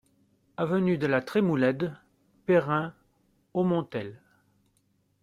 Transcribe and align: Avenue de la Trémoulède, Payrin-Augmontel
Avenue 0.57 0.97
de 0.97 1.05
la 1.05 1.21
Trémoulède, 1.21 1.95
Payrin-Augmontel 2.47 4.19